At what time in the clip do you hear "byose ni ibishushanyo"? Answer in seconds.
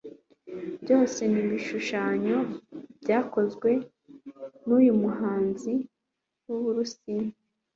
0.83-2.37